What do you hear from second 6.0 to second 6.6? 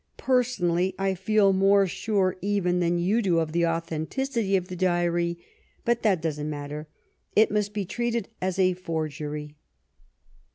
that doesn't